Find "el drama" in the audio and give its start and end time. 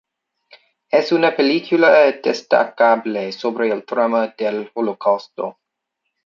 3.71-4.33